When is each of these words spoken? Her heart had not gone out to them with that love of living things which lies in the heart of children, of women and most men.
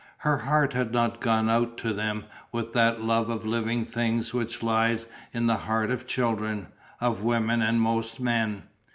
Her 0.17 0.37
heart 0.39 0.73
had 0.73 0.91
not 0.91 1.21
gone 1.21 1.47
out 1.47 1.77
to 1.77 1.93
them 1.93 2.25
with 2.51 2.73
that 2.73 3.03
love 3.03 3.29
of 3.29 3.45
living 3.45 3.85
things 3.85 4.33
which 4.33 4.63
lies 4.63 5.05
in 5.31 5.45
the 5.45 5.57
heart 5.57 5.91
of 5.91 6.07
children, 6.07 6.69
of 6.99 7.21
women 7.21 7.61
and 7.61 7.79
most 7.79 8.19
men. 8.19 8.63